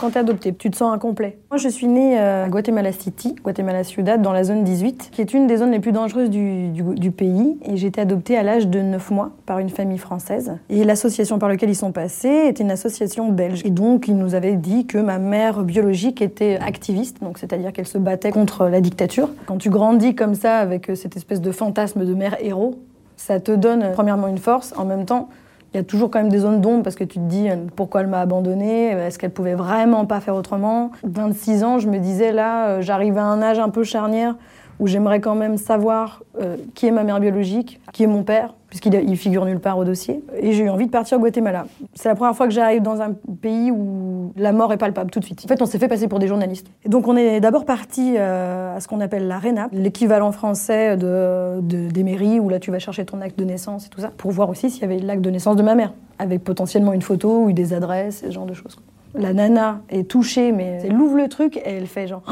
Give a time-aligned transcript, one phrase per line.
[0.00, 1.38] Quand t'es adopté, tu te sens incomplet.
[1.50, 5.20] Moi, je suis née euh, à Guatemala City, Guatemala Ciudad, dans la zone 18, qui
[5.20, 7.58] est une des zones les plus dangereuses du, pays.
[7.64, 10.56] Et j'ai été adoptée à l'âge de 9 mois par une famille française.
[10.68, 13.62] Et l'association par laquelle ils sont passés était une association belge.
[13.64, 17.86] Et donc, ils nous avaient dit que ma mère biologique était activiste, donc c'est-à-dire qu'elle
[17.86, 19.30] se battait contre la dictature.
[19.46, 22.78] Quand tu grandis comme ça, avec euh, cette espèce de fantasme de mère héros,
[23.16, 25.28] ça te donne premièrement une force, en même temps
[25.72, 27.56] il y a toujours quand même des zones d'ombre parce que tu te dis euh,
[27.76, 30.90] pourquoi elle m'a abandonnée, est-ce qu'elle pouvait vraiment pas faire autrement?
[31.04, 34.34] 26 ans, je me disais là, euh, j'arrive à un âge un peu charnière
[34.80, 38.54] où j'aimerais quand même savoir euh, qui est ma mère biologique, qui est mon père,
[38.68, 40.22] puisqu'il figure nulle part au dossier.
[40.40, 41.66] Et j'ai eu envie de partir au Guatemala.
[41.94, 45.20] C'est la première fois que j'arrive dans un pays où la mort est palpable tout
[45.20, 45.42] de suite.
[45.44, 46.66] En fait, on s'est fait passer pour des journalistes.
[46.86, 52.04] Donc, on est d'abord parti euh, à ce qu'on appelle l'ARENA, l'équivalent français de, des
[52.04, 54.50] mairies, où là, tu vas chercher ton acte de naissance et tout ça, pour voir
[54.50, 57.52] aussi s'il y avait l'acte de naissance de ma mère, avec potentiellement une photo ou
[57.52, 58.78] des adresses, ce genre de choses.
[59.14, 62.22] La nana est touchée, mais elle ouvre le truc et elle fait genre...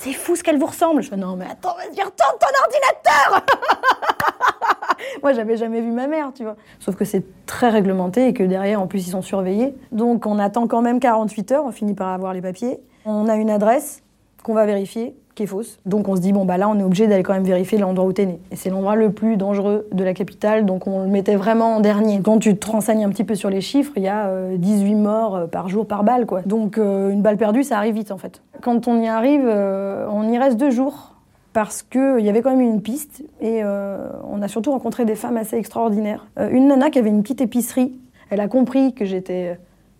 [0.00, 1.02] c'est fou ce qu'elle vous ressemble.
[1.02, 3.44] Je fais, non, mais attends, vas-y, retourne ton ordinateur
[5.22, 6.56] Moi, j'avais jamais vu ma mère, tu vois.
[6.78, 9.74] Sauf que c'est très réglementé et que derrière, en plus, ils sont surveillés.
[9.92, 12.80] Donc, on attend quand même 48 heures, on finit par avoir les papiers.
[13.04, 14.02] On a une adresse
[14.42, 15.78] qu'on va vérifier qui est fausse.
[15.86, 18.06] Donc on se dit, bon, bah là, on est obligé d'aller quand même vérifier l'endroit
[18.06, 18.38] où t'es né.
[18.50, 21.80] Et c'est l'endroit le plus dangereux de la capitale, donc on le mettait vraiment en
[21.80, 22.20] dernier.
[22.22, 24.96] Quand tu te renseignes un petit peu sur les chiffres, il y a 18 euh,
[24.96, 26.42] morts euh, par jour par balle, quoi.
[26.42, 28.42] Donc euh, une balle perdue, ça arrive vite, en fait.
[28.60, 31.14] Quand on y arrive, on y reste deux jours
[31.52, 35.38] parce qu'il y avait quand même une piste et on a surtout rencontré des femmes
[35.38, 36.26] assez extraordinaires.
[36.50, 37.92] une nana qui avait une petite épicerie,
[38.28, 39.58] elle a compris que j'étais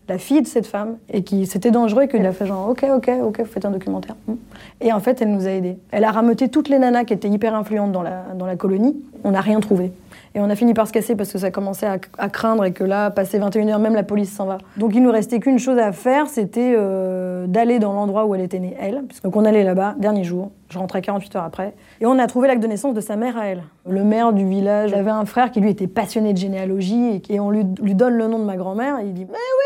[0.09, 2.85] la fille de cette femme et qui c'était dangereux et qu'il a fait genre ok
[2.95, 4.35] ok ok vous faites un documentaire hmm.
[4.81, 7.29] et en fait elle nous a aidés elle a rameuté toutes les nanas qui étaient
[7.29, 9.93] hyper influentes dans la, dans la colonie on n'a rien trouvé
[10.35, 12.85] et on a fini par se casser parce que ça commençait à, craindre et que
[12.85, 14.59] là, passé 21h, même la police s'en va.
[14.77, 18.41] Donc il nous restait qu'une chose à faire, c'était euh, d'aller dans l'endroit où elle
[18.41, 19.03] était née, elle.
[19.25, 21.75] Donc on allait là-bas, dernier jour, je rentrais 48 heures après.
[22.01, 23.65] Et on a trouvé l'acte de naissance de sa mère à elle.
[23.89, 27.51] Le maire du village avait un frère qui lui était passionné de généalogie et, on
[27.51, 29.60] lui, lui donne le nom de ma grand-mère et il dit Mais oui,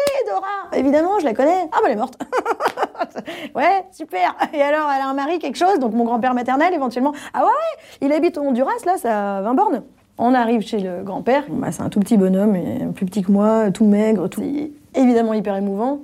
[0.76, 1.68] Évidemment, je la connais.
[1.72, 2.18] Ah bah elle est morte
[3.54, 7.12] Ouais, super Et alors, elle a un mari, quelque chose, donc mon grand-père maternel éventuellement.
[7.32, 9.82] Ah ouais, ouais Il habite au Honduras, là, ça a 20 bornes.
[10.18, 11.44] On arrive chez le grand-père.
[11.48, 12.56] Bah, c'est un tout petit bonhomme,
[12.94, 14.42] plus petit que moi, tout maigre, tout
[14.94, 16.00] évidemment hyper émouvant.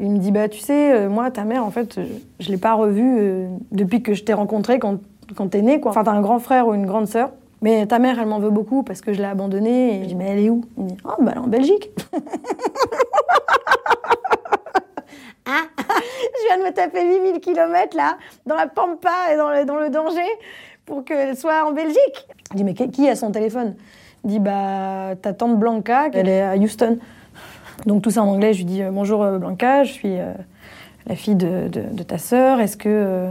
[0.00, 2.00] Il me dit bah tu sais euh, moi ta mère en fait
[2.40, 4.98] je, ne l'ai pas revue euh, depuis que je t'ai rencontrée quand
[5.36, 5.92] quand t'es né quoi.
[5.92, 7.30] Enfin t'as un grand frère ou une grande sœur.
[7.64, 9.96] Mais ta mère, elle m'en veut beaucoup parce que je l'ai abandonnée.
[9.96, 10.66] Et je dis, mais elle est où?
[10.76, 11.88] Il me dit, oh, bah, elle est en Belgique.
[15.46, 18.16] ah, je viens de me taper 8000 km là,
[18.46, 20.26] dans la pampa et dans le, dans le danger
[20.86, 22.26] pour qu'elle soit en Belgique.
[22.52, 23.74] Je dis, mais qui a son téléphone?
[24.24, 26.98] Il dit, bah, ta tante Blanca, elle est à Houston.
[27.86, 30.32] Donc tout ça en anglais, je lui dis, euh, bonjour euh, Blanca, je suis euh,
[31.06, 33.28] la fille de, de, ta sœur, est-ce que...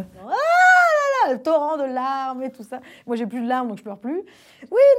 [1.33, 2.79] le torrent de larmes et tout ça.
[3.05, 4.17] Moi, j'ai plus de larmes, donc je pleure plus.
[4.17, 4.23] Oui,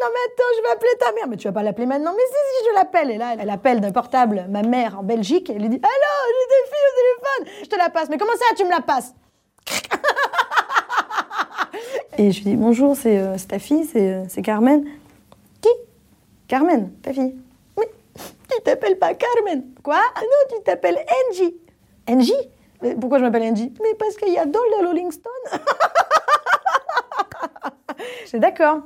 [0.01, 1.29] non, mais attends, je vais appeler ta mère.
[1.29, 2.13] Mais tu vas pas l'appeler maintenant.
[2.13, 3.11] Mais si, si, je l'appelle.
[3.11, 5.51] Et là, elle appelle d'un portable ma mère en Belgique.
[5.51, 7.63] Elle lui dit Allô, j'ai des filles au téléphone.
[7.65, 8.09] Je te la passe.
[8.09, 9.15] Mais comment ça, tu me la passes?
[12.19, 14.85] Et je lui dis bonjour, c'est euh, ta fille, euh, c'est Carmen.
[15.61, 15.69] Qui?
[16.47, 17.35] Carmen, ta fille.
[17.77, 17.85] Oui,
[18.49, 19.65] tu t'appelles pas Carmen.
[19.83, 20.01] Quoi?
[20.17, 21.57] Non, tu t'appelles Angie.
[22.09, 22.33] Angie?
[23.01, 23.73] Pourquoi je m'appelle Angie?
[23.83, 24.87] Mais parce qu'il y a dans le
[28.27, 28.81] C'est d'accord.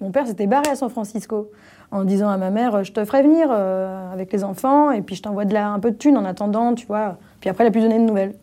[0.00, 1.50] Mon père s'était barré à San Francisco
[1.90, 5.14] en disant à ma mère Je te ferai venir euh, avec les enfants et puis
[5.14, 7.18] je t'envoie de là un peu de thunes en attendant, tu vois.
[7.40, 8.34] Puis après, elle a plus donné de nouvelles.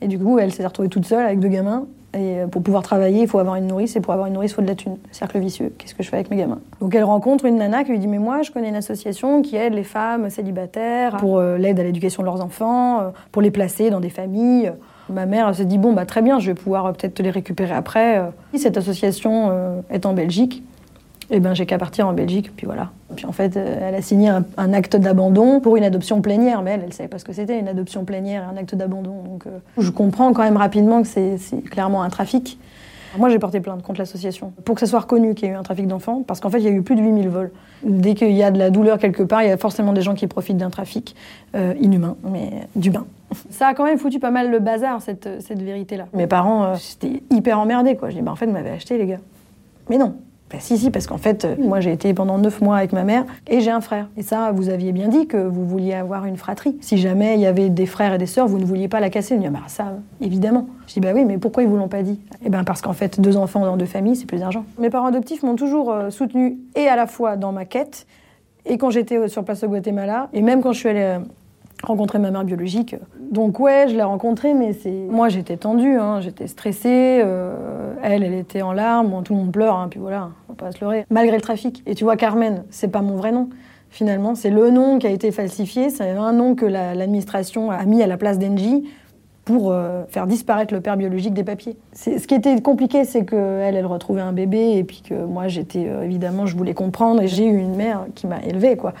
[0.00, 1.86] Et du coup, elle s'est retrouvée toute seule avec deux gamins.
[2.14, 4.52] Et euh, pour pouvoir travailler, il faut avoir une nourrice, et pour avoir une nourrice,
[4.52, 4.96] il faut de la thune.
[5.10, 5.72] Cercle vicieux.
[5.76, 6.60] Qu'est-ce que je fais avec mes gamins?
[6.80, 9.56] Donc elle rencontre une nana qui lui dit Mais moi, je connais une association qui
[9.56, 13.50] aide les femmes célibataires pour euh, l'aide à l'éducation de leurs enfants, euh, pour les
[13.50, 14.72] placer dans des familles.
[15.08, 17.74] Ma mère s'est dit Bon, bah, très bien, je vais pouvoir peut-être te les récupérer
[17.74, 18.22] après.
[18.56, 20.62] Cette association est en Belgique.
[21.30, 22.90] Eh ben j'ai qu'à partir en Belgique, puis voilà.
[23.16, 26.82] Puis en fait, elle a signé un, acte d'abandon pour une adoption plénière, mais elle,
[26.84, 29.22] elle savait pas ce que c'était, une adoption plénière et un acte d'abandon.
[29.24, 32.58] Donc euh, je comprends quand même rapidement que c'est clairement un trafic.
[33.18, 35.56] Moi, j'ai porté plainte contre l'association pour que ça soit reconnu qu'il y a eu
[35.56, 37.50] un trafic d'enfants, parce qu'en fait, il y a eu plus de 8000 vols.
[37.82, 40.14] Dès qu'il y a de la douleur quelque part, il y a forcément des gens
[40.14, 41.16] qui profitent d'un trafic
[41.54, 43.06] euh, inhumain, mais d'humain.
[43.50, 46.06] Ça a quand même foutu pas mal le bazar, cette, cette vérité-là.
[46.14, 48.10] Mes parents, euh, j'étais hyper emmerdée, quoi.
[48.10, 49.20] Je dis, bah, en fait, vous m'avez acheté, les gars.
[49.90, 50.14] Mais non,
[50.50, 53.02] Bah, si, si, parce qu'en fait, euh, moi j'ai été pendant neuf mois avec ma
[53.02, 54.08] mère et j'ai un frère.
[54.16, 56.76] Et ça, vous aviez bien dit que vous vouliez avoir une fratrie.
[56.80, 59.10] Si jamais il y avait des frères et des sœurs, vous ne vouliez pas la
[59.10, 59.34] casser.
[59.34, 60.68] Il me dit, bah, ça, évidemment.
[60.86, 62.20] Je dis, bah oui, mais pourquoi ils vous l'ont pas dit?
[62.44, 64.64] Eh bien, parce qu'en fait, deux enfants dans deux familles, c'est plus d'argent.
[64.78, 68.06] Mes parents adoptifs m'ont toujours euh, soutenu et à la fois dans ma quête
[68.66, 71.18] et quand j'étais euh, sur place au Guatemala, et même quand je suis allée
[71.82, 72.96] rencontrer ma mère biologique.
[73.30, 77.20] Donc ouais, je l'ai rencontrée, mais c'est moi j'étais tendue, hein, j'étais stressée.
[77.24, 80.56] Euh, elle, elle était en larmes, tout le monde pleure, hein, puis voilà, on va
[80.56, 81.06] pas se leurrer.
[81.10, 81.82] Malgré le trafic.
[81.86, 83.48] Et tu vois, Carmen, c'est pas mon vrai nom.
[83.90, 85.90] Finalement, c'est le nom qui a été falsifié.
[85.90, 88.84] C'est un nom que l'administration a mis à la place d'Engie
[89.46, 91.76] pour euh, faire disparaître le père biologique des papiers.
[91.92, 95.86] Ce qui était compliqué, c'est qu'elle, elle retrouvait un bébé et puis que moi, j'étais
[95.86, 98.92] euh, évidemment, je voulais comprendre et j'ai eu une mère qui m'a élevée, quoi.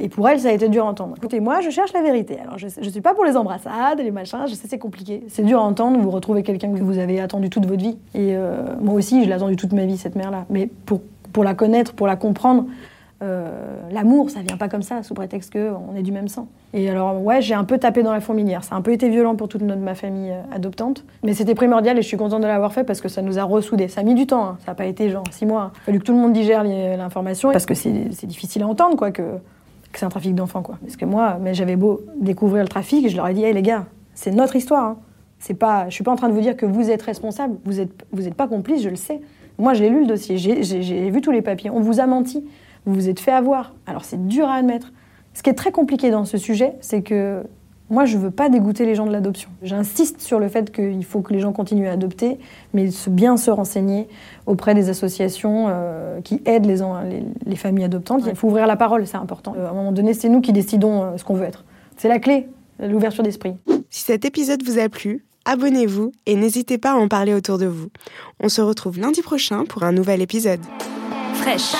[0.00, 1.14] Et pour elle, ça a été dur à entendre.
[1.18, 2.36] Écoutez, moi, je cherche la vérité.
[2.42, 5.22] Alors, je ne suis pas pour les embrassades, les machins, je sais, c'est compliqué.
[5.28, 7.96] C'est dur à entendre, vous retrouvez quelqu'un que vous avez attendu toute votre vie.
[8.16, 10.46] Et euh, moi aussi, je l'ai attendu toute ma vie, cette mère-là.
[10.50, 11.00] Mais pour,
[11.32, 12.64] pour la connaître, pour la comprendre,
[13.22, 13.48] euh,
[13.92, 16.48] l'amour, ça vient pas comme ça, sous prétexte qu'on est du même sang.
[16.74, 18.64] Et alors, ouais, j'ai un peu tapé dans la fourmilière.
[18.64, 21.04] Ça a un peu été violent pour toute ma famille euh, adoptante.
[21.22, 23.44] Mais c'était primordial et je suis contente de l'avoir fait parce que ça nous a
[23.44, 23.86] ressoudés.
[23.86, 24.58] Ça a mis du temps, hein.
[24.64, 25.70] ça n'a pas été genre six mois.
[25.74, 28.96] Il a fallu que tout le monde digère l'information parce que c'est difficile à entendre,
[28.96, 29.22] quoi, que,
[29.94, 30.78] c'est un trafic d'enfants, quoi.
[30.80, 33.62] Parce que moi, mais j'avais beau découvrir le trafic, je leur ai dit, hey les
[33.62, 34.84] gars, c'est notre histoire.
[34.84, 34.96] Hein.
[35.38, 37.80] C'est pas, je suis pas en train de vous dire que vous êtes responsable, vous
[37.80, 39.20] êtes, vous êtes pas complice, je le sais.
[39.58, 41.70] Moi, j'ai lu le dossier, j'ai vu tous les papiers.
[41.70, 42.44] On vous a menti
[42.86, 43.72] vous vous êtes fait avoir.
[43.86, 44.92] Alors c'est dur à admettre.
[45.34, 47.42] Ce qui est très compliqué dans ce sujet, c'est que
[47.92, 49.50] moi, je ne veux pas dégoûter les gens de l'adoption.
[49.62, 52.38] J'insiste sur le fait qu'il faut que les gens continuent à adopter,
[52.72, 54.08] mais bien se renseigner
[54.46, 56.78] auprès des associations euh, qui aident les,
[57.44, 58.22] les, familles adoptantes.
[58.26, 59.54] Il faut ouvrir la parole, c'est important.
[59.58, 61.64] Euh, à un moment donné, c'est nous qui décidons euh, ce qu'on veut être.
[61.98, 62.48] C'est la clé,
[62.80, 63.56] l'ouverture d'esprit.
[63.90, 67.66] Si cet épisode vous a plu, abonnez-vous et n'hésitez pas à en parler autour de
[67.66, 67.88] vous.
[68.40, 70.60] On se retrouve lundi prochain pour un nouvel épisode.
[71.34, 71.74] Fraîche